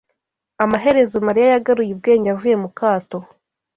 Amaherezo, 0.63 1.17
Mariya 1.27 1.47
yagaruye 1.49 1.91
ubwenge 1.93 2.27
avuye 2.33 2.55
mukato 2.63 3.17